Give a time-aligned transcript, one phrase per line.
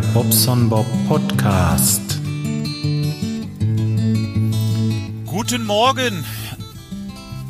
[0.00, 2.20] Bobson Bob Podcast.
[5.24, 6.24] Guten Morgen.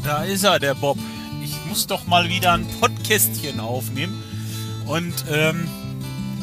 [0.04, 0.98] Da ist er, der Bob.
[1.42, 4.22] Ich muss doch mal wieder ein Podcastchen aufnehmen.
[4.86, 5.66] Und ähm,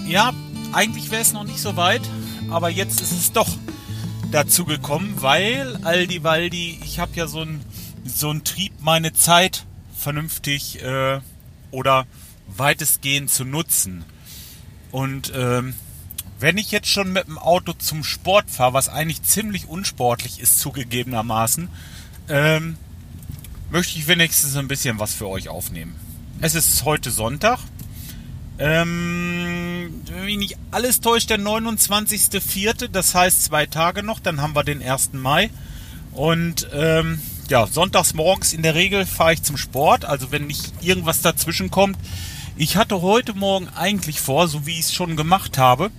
[0.08, 0.34] ja,
[0.74, 2.02] eigentlich wäre es noch nicht so weit,
[2.50, 3.50] aber jetzt ist es doch
[4.32, 7.62] dazu gekommen, weil Aldi Waldi, ich habe ja so ein
[8.06, 9.66] so ein Trieb, meine Zeit
[9.96, 11.20] vernünftig äh,
[11.72, 12.06] oder
[12.48, 14.04] weitestgehend zu nutzen.
[14.92, 15.74] Und ähm,
[16.44, 20.60] wenn ich jetzt schon mit dem Auto zum Sport fahre, was eigentlich ziemlich unsportlich ist,
[20.60, 21.70] zugegebenermaßen,
[22.28, 22.76] ähm,
[23.72, 25.96] möchte ich wenigstens ein bisschen was für euch aufnehmen.
[26.42, 27.60] Es ist heute Sonntag.
[28.60, 34.54] Ähm, wenn mich nicht alles täuscht, der 29.04., das heißt zwei Tage noch, dann haben
[34.54, 35.14] wir den 1.
[35.14, 35.50] Mai.
[36.12, 40.74] Und ähm, ja, sonntags morgens in der Regel fahre ich zum Sport, also wenn nicht
[40.82, 41.98] irgendwas dazwischen kommt,
[42.58, 45.90] ich hatte heute Morgen eigentlich vor, so wie ich es schon gemacht habe,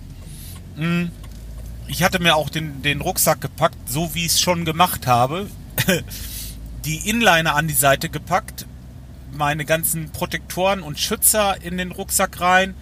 [1.87, 5.49] ich hatte mir auch den, den Rucksack gepackt, so wie ich es schon gemacht habe,
[6.85, 8.65] die Inliner an die Seite gepackt,
[9.33, 12.75] meine ganzen Protektoren und Schützer in den Rucksack rein,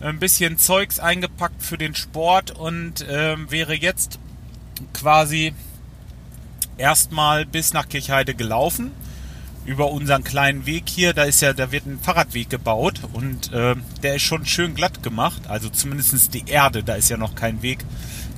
[0.00, 4.18] ein bisschen Zeugs eingepackt für den Sport und äh, wäre jetzt
[4.92, 5.54] quasi
[6.76, 8.92] erstmal bis nach Kirchheide gelaufen
[9.66, 13.74] über unseren kleinen Weg hier, da ist ja, da wird ein Fahrradweg gebaut und äh,
[14.02, 15.42] der ist schon schön glatt gemacht.
[15.48, 17.80] Also zumindest die Erde, da ist ja noch kein Weg,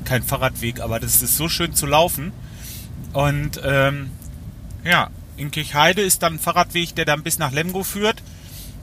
[0.05, 2.33] kein Fahrradweg, aber das ist so schön zu laufen.
[3.13, 4.11] Und ähm,
[4.85, 8.23] ja, in Kirchheide ist dann ein Fahrradweg, der dann bis nach Lemgo führt.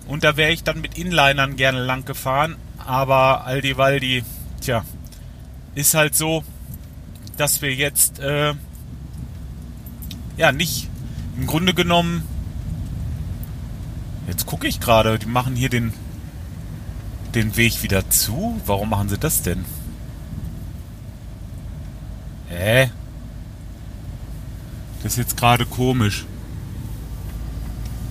[0.08, 2.58] Und da wäre ich dann mit Inlinern gerne lang gefahren.
[2.78, 4.24] Aber Aldi Waldi,
[4.62, 4.86] tja,
[5.74, 6.44] ist halt so,
[7.38, 8.54] dass wir jetzt äh,
[10.38, 10.90] ja nicht
[11.38, 12.24] im Grunde genommen
[14.28, 15.94] Jetzt gucke ich gerade, die machen hier den,
[17.34, 18.60] den Weg wieder zu.
[18.66, 19.66] Warum machen sie das denn?
[22.50, 22.90] Hä?
[25.04, 26.26] Das ist jetzt gerade komisch.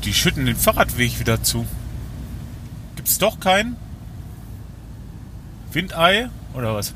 [0.05, 1.67] Die schütten den Fahrradweg wieder zu.
[2.95, 3.77] Gibt's doch keinen?
[5.73, 6.29] Windei?
[6.53, 6.95] Oder was?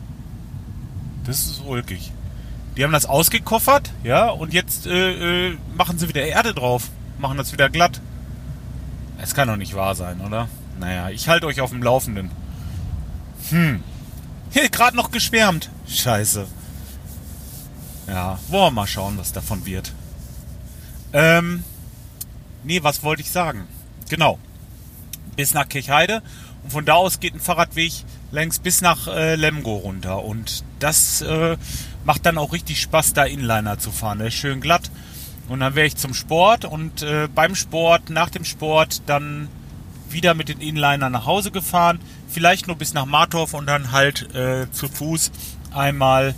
[1.25, 2.13] Das ist ulkig.
[2.77, 6.91] Die haben das ausgekoffert, ja, und jetzt äh, äh, machen sie wieder Erde drauf.
[7.19, 8.01] Machen das wieder glatt.
[9.19, 10.49] Es kann doch nicht wahr sein, oder?
[10.79, 12.31] Naja, ich halte euch auf dem Laufenden.
[13.51, 13.83] Hm.
[14.51, 15.71] Hier, gerade noch geschwärmt.
[15.89, 16.47] Scheiße.
[18.07, 19.93] Ja, wollen wir mal schauen, was davon wird.
[21.13, 21.65] Ähm,
[22.65, 23.67] nee, was wollte ich sagen?
[24.09, 24.39] Genau.
[25.37, 26.23] Bis nach Kirchheide.
[26.63, 27.93] Und von da aus geht ein Fahrradweg
[28.31, 30.25] längs bis nach äh, Lemgo runter.
[30.25, 31.57] Und das äh,
[32.05, 34.19] macht dann auch richtig Spaß, da Inliner zu fahren.
[34.19, 34.91] Der ist schön glatt.
[35.49, 39.49] Und dann wäre ich zum Sport und äh, beim Sport, nach dem Sport, dann
[40.11, 42.01] wieder mit den Inliner nach Hause gefahren.
[42.29, 45.31] Vielleicht nur bis nach Martorf und dann halt äh, zu Fuß
[45.73, 46.35] einmal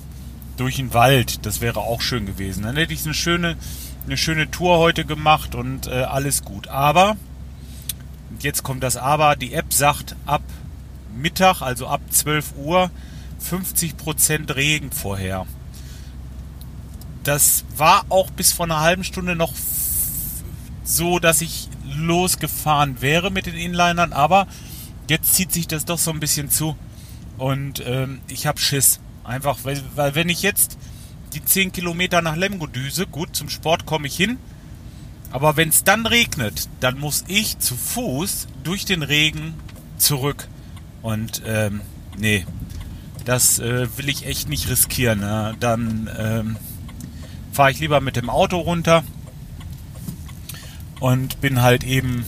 [0.57, 1.45] durch den Wald.
[1.45, 2.63] Das wäre auch schön gewesen.
[2.63, 3.57] Dann hätte ich eine schöne,
[4.07, 6.69] eine schöne Tour heute gemacht und äh, alles gut.
[6.69, 7.17] Aber,
[8.41, 10.43] jetzt kommt das Aber, die App sagt ab
[11.17, 12.91] Mittag, also ab 12 Uhr,
[13.43, 15.47] 50% Regen vorher
[17.31, 19.53] das war auch bis vor einer halben Stunde noch
[20.83, 24.49] so, dass ich losgefahren wäre mit den Inlinern, aber
[25.09, 26.77] jetzt zieht sich das doch so ein bisschen zu
[27.39, 28.99] und ähm, ich habe Schiss.
[29.23, 30.77] Einfach, weil, weil wenn ich jetzt
[31.33, 34.37] die 10 Kilometer nach Lemgo düse, gut, zum Sport komme ich hin,
[35.31, 39.55] aber wenn es dann regnet, dann muss ich zu Fuß durch den Regen
[39.99, 40.49] zurück.
[41.01, 41.83] Und ähm,
[42.19, 42.45] nee,
[43.25, 45.21] das äh, will ich echt nicht riskieren.
[45.21, 45.55] Ne?
[45.61, 46.57] Dann ähm,
[47.61, 49.05] fahre ich lieber mit dem Auto runter
[50.99, 52.25] und bin halt eben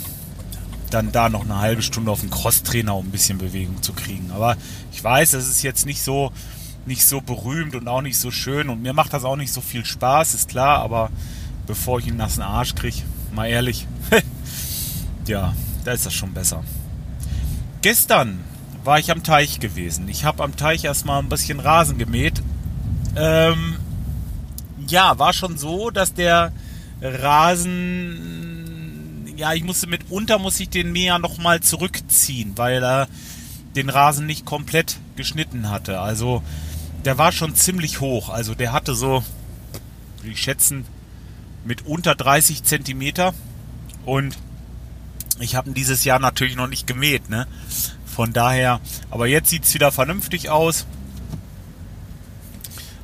[0.90, 4.30] dann da noch eine halbe Stunde auf dem Crosstrainer, um ein bisschen Bewegung zu kriegen.
[4.30, 4.58] Aber
[4.92, 6.32] ich weiß, das ist jetzt nicht so,
[6.84, 9.62] nicht so berühmt und auch nicht so schön und mir macht das auch nicht so
[9.62, 11.08] viel Spaß, ist klar, aber
[11.66, 12.98] bevor ich einen nassen Arsch kriege,
[13.34, 13.86] mal ehrlich,
[15.26, 15.54] ja,
[15.86, 16.62] da ist das schon besser.
[17.80, 18.40] Gestern
[18.84, 20.08] war ich am Teich gewesen.
[20.08, 22.42] Ich habe am Teich erstmal ein bisschen Rasen gemäht.
[23.16, 23.78] Ähm,
[24.92, 26.52] ja, war schon so, dass der
[27.00, 28.54] Rasen,
[29.36, 33.08] ja, ich musste mitunter, muss ich den Mäher nochmal zurückziehen, weil er
[33.74, 35.98] den Rasen nicht komplett geschnitten hatte.
[35.98, 36.42] Also
[37.04, 38.28] der war schon ziemlich hoch.
[38.28, 39.24] Also der hatte so,
[40.18, 40.84] würde ich schätzen,
[41.64, 43.34] mit unter 30 Zentimeter.
[44.04, 44.36] Und
[45.40, 47.46] ich habe ihn dieses Jahr natürlich noch nicht gemäht, ne?
[48.04, 48.80] Von daher,
[49.10, 50.86] aber jetzt sieht es wieder vernünftig aus.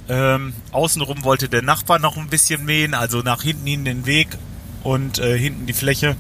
[0.08, 4.28] Ähm, außenrum wollte der Nachbar noch ein bisschen mähen, also nach hinten hin den Weg
[4.82, 6.16] und äh, hinten die Fläche.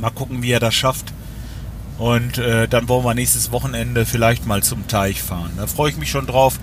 [0.00, 1.12] Mal gucken, wie er das schafft.
[1.98, 5.52] Und äh, dann wollen wir nächstes Wochenende vielleicht mal zum Teich fahren.
[5.56, 6.58] Da freue ich mich schon drauf.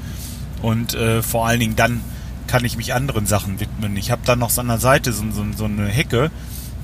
[0.62, 2.01] Und äh, vor allen Dingen dann
[2.48, 3.98] kann ich mich anderen Sachen widmen.
[3.98, 6.30] Ich habe dann noch an der Seite so, so, so, eine Hecke,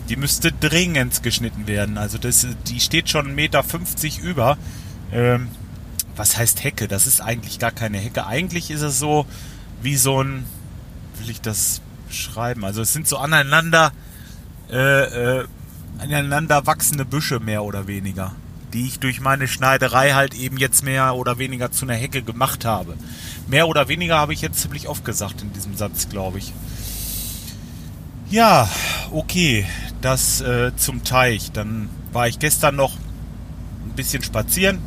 [0.10, 1.98] die müsste dringend geschnitten werden.
[1.98, 3.64] Also das, die steht schon 1,50 Meter
[4.24, 4.58] über.
[5.12, 5.50] Ähm,
[6.20, 6.90] was heißt Hecke?
[6.90, 8.28] Das ist eigentlich gar keine Hecke.
[8.28, 9.26] Eigentlich ist es so
[9.82, 10.46] wie so ein,
[11.18, 12.66] will ich das beschreiben?
[12.66, 13.94] Also es sind so aneinander
[14.70, 15.48] äh, äh,
[15.98, 18.34] aneinander wachsende Büsche mehr oder weniger,
[18.74, 22.66] die ich durch meine Schneiderei halt eben jetzt mehr oder weniger zu einer Hecke gemacht
[22.66, 22.96] habe.
[23.48, 26.54] Mehr oder weniger habe ich jetzt ziemlich oft gesagt in diesem Satz, glaube ich.
[28.30, 28.70] Ja,
[29.12, 29.66] okay,
[30.02, 31.52] das äh, zum Teich.
[31.54, 32.94] Dann war ich gestern noch
[33.86, 34.80] ein bisschen spazieren,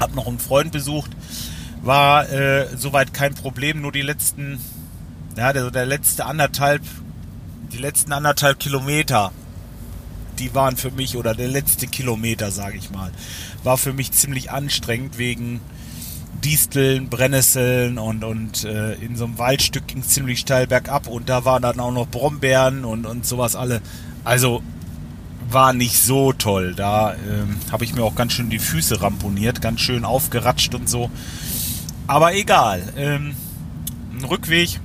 [0.00, 1.10] habe noch einen Freund besucht,
[1.82, 4.60] war äh, soweit kein Problem, nur die letzten,
[5.36, 6.82] ja, der, der letzte anderthalb,
[7.72, 9.32] die letzten anderthalb Kilometer
[10.38, 13.10] die waren für mich, oder der letzte Kilometer, sage ich mal,
[13.64, 15.60] war für mich ziemlich anstrengend wegen
[16.44, 21.28] Disteln, Brennnesseln und, und äh, in so einem Waldstück ging es ziemlich steil bergab und
[21.28, 23.80] da waren dann auch noch Brombeeren und, und sowas alle.
[24.24, 24.62] Also
[25.56, 26.74] war nicht so toll.
[26.74, 30.86] Da ähm, habe ich mir auch ganz schön die Füße ramponiert, ganz schön aufgeratscht und
[30.86, 31.10] so.
[32.06, 32.82] Aber egal.
[32.94, 33.34] Ähm,
[34.12, 34.78] ein Rückweg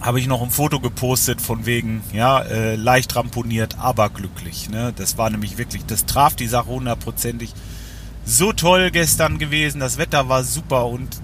[0.00, 4.70] habe ich noch ein Foto gepostet von wegen, ja, äh, leicht ramponiert, aber glücklich.
[4.70, 4.94] Ne?
[4.96, 7.52] Das war nämlich wirklich, das traf die Sache hundertprozentig.
[8.24, 11.20] So toll gestern gewesen, das Wetter war super und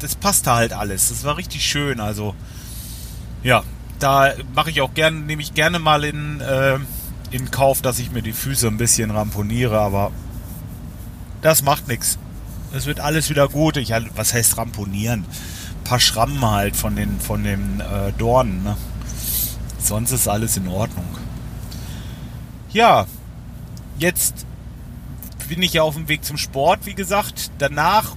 [0.00, 1.08] das passte halt alles.
[1.08, 1.98] Das war richtig schön.
[1.98, 2.34] Also,
[3.42, 3.62] ja,
[3.98, 6.78] da mache ich auch gerne, nehme ich gerne mal in, äh,
[7.32, 10.12] in Kauf, dass ich mir die Füße ein bisschen ramponiere, aber
[11.40, 12.18] das macht nichts.
[12.72, 13.76] Es wird alles wieder gut.
[13.76, 15.24] Ich, was heißt ramponieren?
[15.92, 18.62] paar Schrammen halt von den, von den äh, Dornen.
[18.62, 18.76] Ne?
[19.78, 21.04] Sonst ist alles in Ordnung.
[22.72, 23.06] Ja,
[23.98, 24.46] jetzt
[25.48, 27.50] bin ich ja auf dem Weg zum Sport, wie gesagt.
[27.58, 28.16] Danach,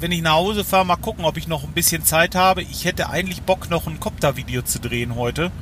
[0.00, 2.62] wenn ich nach Hause fahre, mal gucken, ob ich noch ein bisschen Zeit habe.
[2.62, 5.52] Ich hätte eigentlich Bock, noch ein Copter-Video zu drehen heute.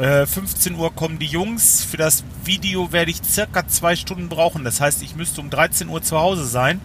[0.00, 1.84] Äh, 15 Uhr kommen die Jungs.
[1.84, 4.64] Für das Video werde ich circa zwei Stunden brauchen.
[4.64, 6.80] Das heißt, ich müsste um 13 Uhr zu Hause sein,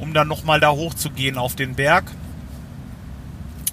[0.00, 2.10] um dann nochmal da hoch zu gehen auf den Berg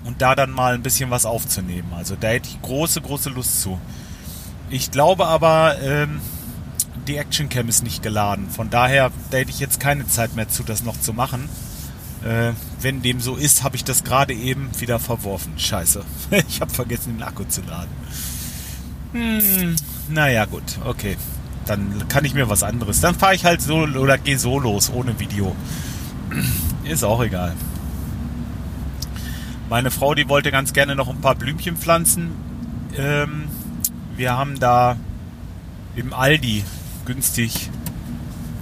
[0.04, 1.94] und da dann mal ein bisschen was aufzunehmen.
[1.96, 3.82] Also da hätte ich große, große Lust zu.
[4.70, 6.22] Ich glaube aber, ähm,
[7.08, 8.52] die Actioncam ist nicht geladen.
[8.52, 11.50] Von daher, da hätte ich jetzt keine Zeit mehr zu, das noch zu machen.
[12.24, 15.54] Äh, wenn dem so ist, habe ich das gerade eben wieder verworfen.
[15.58, 16.04] Scheiße.
[16.48, 17.92] ich habe vergessen, den Akku zu laden.
[19.14, 19.76] Hm,
[20.10, 21.18] naja, gut, okay.
[21.66, 23.02] Dann kann ich mir was anderes.
[23.02, 25.56] Dann fahre ich halt so oder gehe so los, ohne Video.
[26.84, 27.54] Ist auch egal.
[29.70, 32.32] Meine Frau, die wollte ganz gerne noch ein paar Blümchen pflanzen.
[32.98, 33.46] Ähm,
[34.18, 34.98] wir haben da
[35.96, 36.64] im Aldi
[37.06, 37.70] günstig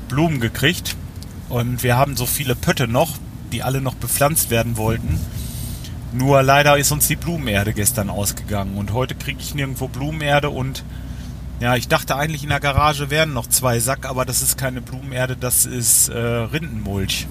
[0.07, 0.95] Blumen gekriegt.
[1.49, 3.17] Und wir haben so viele Pötte noch,
[3.51, 5.19] die alle noch bepflanzt werden wollten.
[6.11, 8.77] Nur leider ist uns die Blumenerde gestern ausgegangen.
[8.77, 10.49] Und heute kriege ich nirgendwo Blumenerde.
[10.49, 10.83] Und
[11.59, 14.81] ja, ich dachte eigentlich in der Garage wären noch zwei Sack, aber das ist keine
[14.81, 17.27] Blumenerde, das ist äh, Rindenmulch.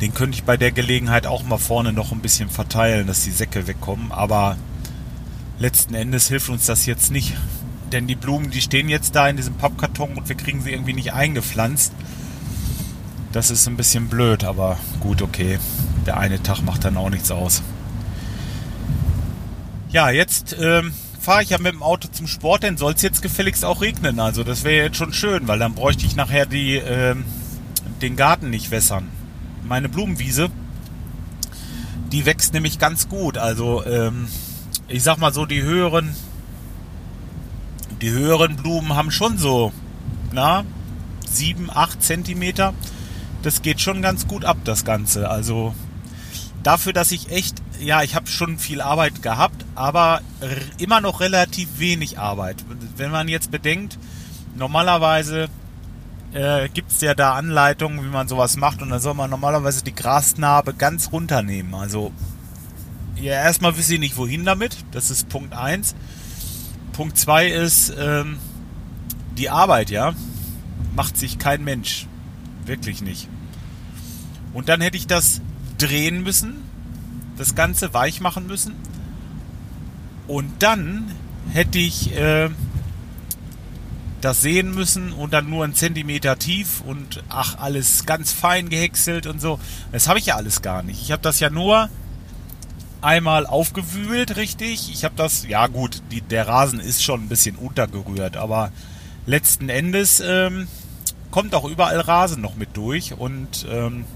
[0.00, 3.30] Den könnte ich bei der Gelegenheit auch mal vorne noch ein bisschen verteilen, dass die
[3.30, 4.12] Säcke wegkommen.
[4.12, 4.58] Aber
[5.58, 7.34] letzten Endes hilft uns das jetzt nicht.
[7.92, 10.92] Denn die Blumen, die stehen jetzt da in diesem Pappkarton und wir kriegen sie irgendwie
[10.92, 11.92] nicht eingepflanzt.
[13.32, 15.58] Das ist ein bisschen blöd, aber gut, okay.
[16.06, 17.62] Der eine Tag macht dann auch nichts aus.
[19.90, 23.22] Ja, jetzt ähm, fahre ich ja mit dem Auto zum Sport, denn soll es jetzt
[23.22, 24.20] gefälligst auch regnen.
[24.20, 27.24] Also das wäre jetzt schon schön, weil dann bräuchte ich nachher die, ähm,
[28.00, 29.10] den Garten nicht wässern
[29.66, 30.48] meine Blumenwiese,
[32.12, 33.36] die wächst nämlich ganz gut.
[33.38, 34.28] Also ähm,
[34.88, 36.14] ich sag mal so, die höheren,
[38.00, 39.72] die höheren Blumen haben schon so,
[40.32, 40.64] na,
[41.28, 42.72] 7, 8 Zentimeter.
[43.46, 45.30] Das geht schon ganz gut ab, das Ganze.
[45.30, 45.72] Also
[46.64, 50.20] dafür, dass ich echt, ja, ich habe schon viel Arbeit gehabt, aber
[50.78, 52.64] immer noch relativ wenig Arbeit.
[52.96, 54.00] Wenn man jetzt bedenkt,
[54.56, 55.48] normalerweise
[56.32, 59.84] äh, gibt es ja da Anleitungen, wie man sowas macht und dann soll man normalerweise
[59.84, 61.72] die Grasnarbe ganz runternehmen.
[61.72, 62.10] Also
[63.14, 65.94] ja, erstmal wissen Sie nicht wohin damit, das ist Punkt 1.
[66.94, 68.38] Punkt 2 ist ähm,
[69.38, 70.14] die Arbeit, ja,
[70.96, 72.08] macht sich kein Mensch.
[72.66, 73.28] Wirklich nicht.
[74.52, 75.40] Und dann hätte ich das
[75.78, 76.62] drehen müssen,
[77.36, 78.74] das Ganze weich machen müssen.
[80.26, 81.12] Und dann
[81.52, 82.50] hätte ich äh,
[84.20, 89.26] das sehen müssen und dann nur einen Zentimeter tief und ach, alles ganz fein gehäckselt
[89.26, 89.60] und so.
[89.92, 91.00] Das habe ich ja alles gar nicht.
[91.02, 91.88] Ich habe das ja nur
[93.02, 94.90] einmal aufgewühlt, richtig.
[94.92, 98.72] Ich habe das, ja gut, die, der Rasen ist schon ein bisschen untergerührt, aber
[99.26, 100.66] letzten Endes ähm,
[101.36, 104.06] kommt auch überall Rasen noch mit durch und ähm,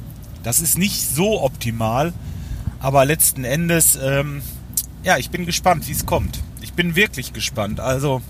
[0.43, 2.15] das ist nicht so optimal,
[2.79, 4.41] aber letzten Endes, ähm,
[5.03, 6.41] ja, ich bin gespannt, wie es kommt.
[6.63, 7.79] Ich bin wirklich gespannt.
[7.79, 8.23] Also,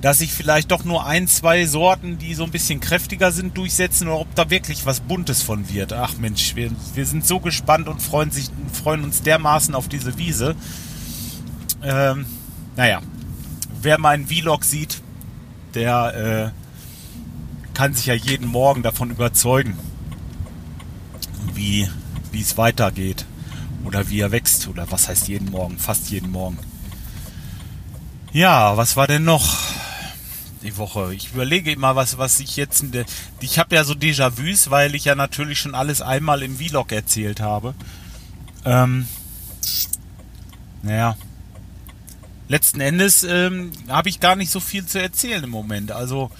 [0.00, 4.08] dass sich vielleicht doch nur ein, zwei Sorten, die so ein bisschen kräftiger sind, durchsetzen
[4.08, 5.92] oder ob da wirklich was Buntes von wird.
[5.92, 10.16] Ach Mensch, wir, wir sind so gespannt und freuen, sich, freuen uns dermaßen auf diese
[10.16, 10.56] Wiese.
[11.82, 12.24] Ähm,
[12.74, 13.02] naja,
[13.82, 15.02] wer meinen Vlog sieht,
[15.74, 16.61] der äh,
[17.74, 19.76] kann sich ja jeden Morgen davon überzeugen,
[21.54, 21.88] wie
[22.30, 23.26] wie es weitergeht
[23.84, 26.58] oder wie er wächst oder was heißt jeden Morgen, fast jeden Morgen.
[28.32, 29.58] Ja, was war denn noch
[30.62, 31.12] die Woche?
[31.14, 32.84] Ich überlege immer, was was ich jetzt
[33.40, 37.40] ich habe ja so Déjà-vus, weil ich ja natürlich schon alles einmal im Vlog erzählt
[37.40, 37.74] habe.
[38.64, 39.06] Ähm,
[40.82, 41.16] naja,
[42.48, 45.90] letzten Endes ähm, habe ich gar nicht so viel zu erzählen im Moment.
[45.92, 46.30] Also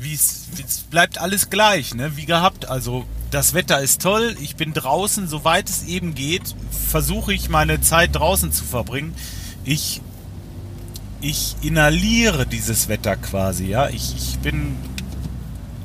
[0.00, 0.48] wie es
[0.90, 2.16] bleibt alles gleich, ne?
[2.16, 2.68] Wie gehabt.
[2.68, 4.36] Also das Wetter ist toll.
[4.40, 9.14] Ich bin draußen, soweit es eben geht, versuche ich meine Zeit draußen zu verbringen.
[9.64, 10.00] Ich
[11.20, 13.88] ich inhaliere dieses Wetter quasi, ja.
[13.88, 14.76] Ich, ich bin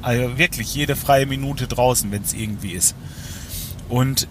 [0.02, 2.96] also wirklich jede freie Minute draußen, wenn es irgendwie ist.
[3.90, 4.28] Und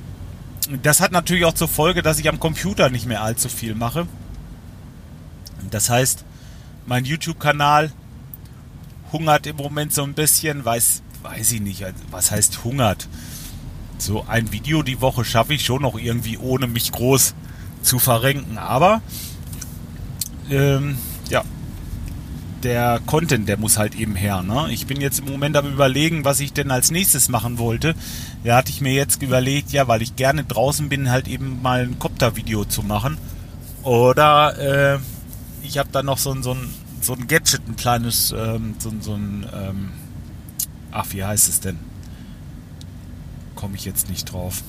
[0.83, 4.07] das hat natürlich auch zur Folge, dass ich am Computer nicht mehr allzu viel mache.
[5.71, 6.25] Das heißt,
[6.87, 7.93] mein YouTube-Kanal
[9.13, 13.09] hungert im Moment so ein bisschen, weiß, weiß ich nicht, also, was heißt hungert?
[13.99, 17.35] So ein Video die Woche schaffe ich schon noch irgendwie, ohne mich groß
[17.83, 18.59] zu verrenken.
[18.59, 19.01] Aber
[20.51, 21.45] ähm, ja,
[22.63, 24.43] der Content, der muss halt eben her.
[24.43, 24.69] Ne?
[24.71, 27.95] Ich bin jetzt im Moment am überlegen, was ich denn als nächstes machen wollte.
[28.45, 31.83] Da hatte ich mir jetzt überlegt, ja, weil ich gerne draußen bin, halt eben mal
[31.83, 33.19] ein Copter-Video zu machen.
[33.83, 34.99] Oder äh,
[35.63, 36.69] ich habe da noch so, so ein
[37.03, 39.91] so ein Gadget, ein kleines, ähm, so, so ein, ähm,
[40.93, 41.79] ach, wie heißt es denn?
[43.57, 44.63] Komme ich jetzt nicht drauf.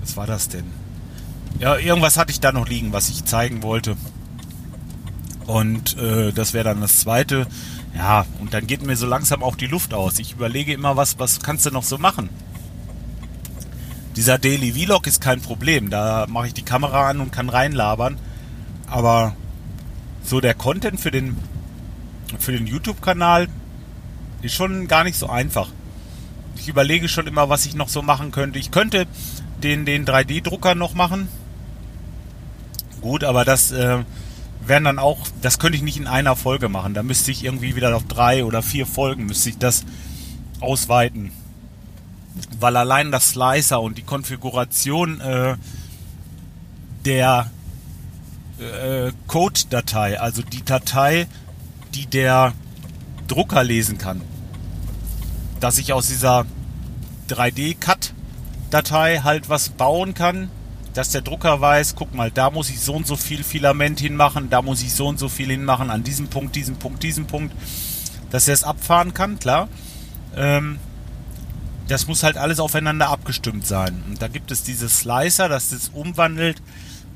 [0.00, 0.64] Was war das denn?
[1.58, 3.96] Ja, irgendwas hatte ich da noch liegen, was ich zeigen wollte.
[5.46, 7.46] Und äh, das wäre dann das zweite.
[7.94, 10.18] Ja, und dann geht mir so langsam auch die Luft aus.
[10.18, 12.30] Ich überlege immer, was, was kannst du noch so machen?
[14.16, 15.90] Dieser Daily Vlog ist kein Problem.
[15.90, 18.18] Da mache ich die Kamera an und kann reinlabern.
[18.92, 19.34] Aber
[20.22, 21.34] so der Content für den,
[22.38, 23.48] für den YouTube-Kanal
[24.42, 25.70] ist schon gar nicht so einfach.
[26.56, 28.58] Ich überlege schon immer, was ich noch so machen könnte.
[28.58, 29.06] Ich könnte
[29.62, 31.28] den, den 3D-Drucker noch machen.
[33.00, 34.04] Gut, aber das äh,
[34.66, 36.92] wären dann auch, das könnte ich nicht in einer Folge machen.
[36.92, 39.86] Da müsste ich irgendwie wieder auf drei oder vier Folgen müsste ich das
[40.60, 41.32] ausweiten.
[42.60, 45.56] Weil allein das Slicer und die Konfiguration äh,
[47.06, 47.50] der
[48.62, 51.26] äh, Code-Datei, also die Datei,
[51.94, 52.52] die der
[53.28, 54.20] Drucker lesen kann.
[55.60, 56.46] Dass ich aus dieser
[57.28, 60.50] 3D-Cut-Datei halt was bauen kann,
[60.94, 64.50] dass der Drucker weiß, guck mal, da muss ich so und so viel Filament hinmachen,
[64.50, 67.54] da muss ich so und so viel hinmachen, an diesem Punkt, diesem Punkt, diesem Punkt,
[68.30, 69.68] dass er es abfahren kann, klar.
[70.36, 70.78] Ähm,
[71.88, 74.02] das muss halt alles aufeinander abgestimmt sein.
[74.08, 76.62] Und da gibt es diese Slicer, das das umwandelt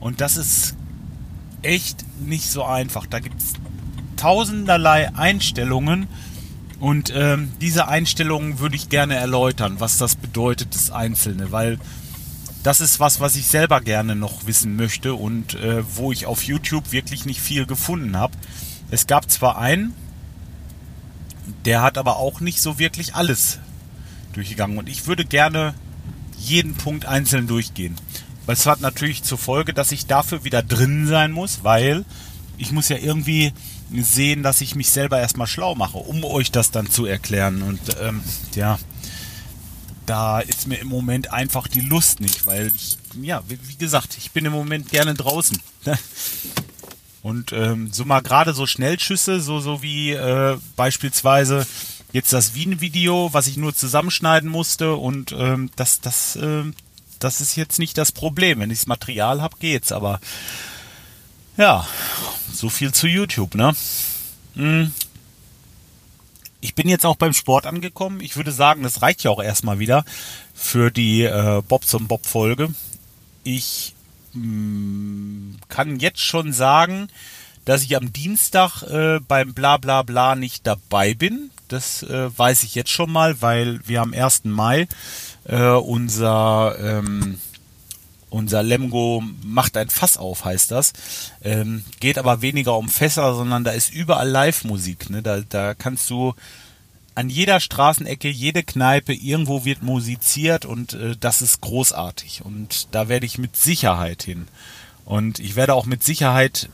[0.00, 0.74] und das ist
[1.66, 3.06] echt nicht so einfach.
[3.06, 3.52] Da gibt es
[4.16, 6.08] tausenderlei Einstellungen
[6.80, 11.78] und ähm, diese Einstellungen würde ich gerne erläutern, was das bedeutet, das Einzelne, weil
[12.62, 16.42] das ist was, was ich selber gerne noch wissen möchte und äh, wo ich auf
[16.42, 18.36] YouTube wirklich nicht viel gefunden habe.
[18.90, 19.94] Es gab zwar einen,
[21.64, 23.58] der hat aber auch nicht so wirklich alles
[24.32, 25.74] durchgegangen und ich würde gerne
[26.38, 27.96] jeden Punkt einzeln durchgehen.
[28.46, 32.04] Es hat natürlich zur Folge, dass ich dafür wieder drin sein muss, weil
[32.58, 33.52] ich muss ja irgendwie
[33.92, 37.62] sehen, dass ich mich selber erstmal schlau mache, um euch das dann zu erklären.
[37.62, 38.22] Und ähm,
[38.54, 38.78] ja,
[40.06, 44.16] da ist mir im Moment einfach die Lust nicht, weil ich, ja, wie, wie gesagt,
[44.18, 45.60] ich bin im Moment gerne draußen.
[47.22, 51.66] Und ähm, so mal gerade so Schnellschüsse, so, so wie äh, beispielsweise
[52.12, 56.62] jetzt das Wien-Video, was ich nur zusammenschneiden musste und ähm, das, das, äh,
[57.18, 58.60] das ist jetzt nicht das Problem.
[58.60, 59.92] Wenn ich das Material habe, geht's.
[59.92, 60.20] Aber
[61.56, 61.86] ja,
[62.52, 63.74] so viel zu YouTube, ne?
[64.54, 64.92] Hm.
[66.60, 68.20] Ich bin jetzt auch beim Sport angekommen.
[68.20, 70.04] Ich würde sagen, das reicht ja auch erstmal wieder
[70.54, 72.74] für die äh, Bobs und Bob Folge.
[73.44, 73.94] Ich
[74.32, 77.08] mh, hm, kann jetzt schon sagen,
[77.64, 81.50] dass ich am Dienstag äh, beim Bla Bla Bla nicht dabei bin.
[81.68, 84.44] Das äh, weiß ich jetzt schon mal, weil wir am 1.
[84.44, 84.88] Mai
[85.48, 87.38] äh, unser, ähm,
[88.30, 90.92] unser Lemgo macht ein Fass auf, heißt das.
[91.42, 95.10] Ähm, geht aber weniger um Fässer, sondern da ist überall Live-Musik.
[95.10, 95.22] Ne?
[95.22, 96.34] Da, da kannst du
[97.14, 102.42] an jeder Straßenecke, jede Kneipe, irgendwo wird musiziert und äh, das ist großartig.
[102.44, 104.48] Und da werde ich mit Sicherheit hin.
[105.04, 106.68] Und ich werde auch mit Sicherheit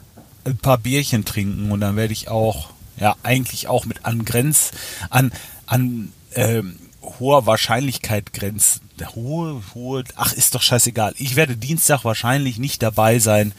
[0.45, 4.73] ein paar Bierchen trinken und dann werde ich auch, ja, eigentlich auch mit an Grenz,
[5.11, 5.33] an,
[5.67, 8.80] an ähm, hoher Wahrscheinlichkeit grenzen.
[9.14, 11.14] Hohe, hohe, ach, ist doch scheißegal.
[11.18, 13.52] Ich werde Dienstag wahrscheinlich nicht dabei sein,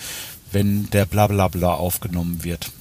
[0.51, 2.71] wenn der Blablabla aufgenommen wird.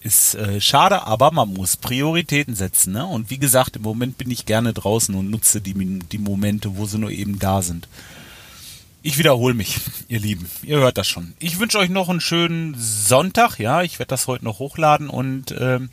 [0.00, 2.92] Ist äh, schade, aber man muss Prioritäten setzen.
[2.92, 3.04] Ne?
[3.04, 6.86] Und wie gesagt, im Moment bin ich gerne draußen und nutze die, die Momente, wo
[6.86, 7.88] sie nur eben da sind.
[9.02, 9.78] Ich wiederhole mich,
[10.08, 10.48] ihr Lieben.
[10.62, 11.34] Ihr hört das schon.
[11.40, 13.58] Ich wünsche euch noch einen schönen Sonntag.
[13.58, 15.90] Ja, ich werde das heute noch hochladen und ähm,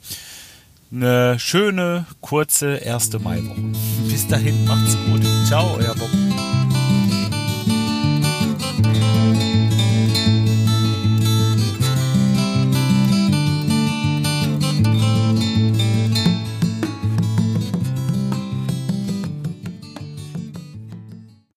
[0.94, 3.62] eine schöne, kurze erste Maiwoche.
[4.10, 5.22] Bis dahin, macht's gut.
[5.48, 6.23] Ciao, euer Bob.